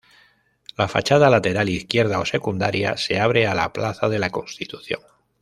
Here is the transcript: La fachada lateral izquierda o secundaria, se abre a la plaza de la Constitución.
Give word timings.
La 0.77 0.87
fachada 0.87 1.29
lateral 1.29 1.69
izquierda 1.69 2.17
o 2.17 2.25
secundaria, 2.25 2.97
se 2.97 3.19
abre 3.19 3.45
a 3.45 3.53
la 3.53 3.71
plaza 3.71 4.09
de 4.09 4.17
la 4.17 4.31
Constitución. 4.31 5.01